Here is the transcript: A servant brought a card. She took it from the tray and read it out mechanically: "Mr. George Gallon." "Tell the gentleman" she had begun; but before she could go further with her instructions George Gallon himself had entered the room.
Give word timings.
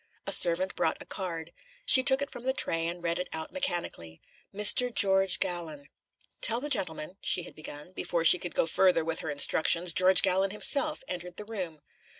A 0.25 0.31
servant 0.31 0.75
brought 0.75 0.99
a 0.99 1.05
card. 1.05 1.51
She 1.85 2.01
took 2.01 2.23
it 2.23 2.31
from 2.31 2.41
the 2.41 2.53
tray 2.53 2.87
and 2.87 3.03
read 3.03 3.19
it 3.19 3.29
out 3.31 3.53
mechanically: 3.53 4.19
"Mr. 4.51 4.91
George 4.91 5.39
Gallon." 5.39 5.89
"Tell 6.41 6.59
the 6.59 6.71
gentleman" 6.71 7.17
she 7.21 7.43
had 7.43 7.53
begun; 7.53 7.89
but 7.89 7.97
before 7.97 8.25
she 8.25 8.39
could 8.39 8.55
go 8.55 8.65
further 8.65 9.05
with 9.05 9.19
her 9.19 9.29
instructions 9.29 9.93
George 9.93 10.23
Gallon 10.23 10.49
himself 10.49 11.01
had 11.07 11.13
entered 11.23 11.37
the 11.37 11.45
room. 11.45 11.81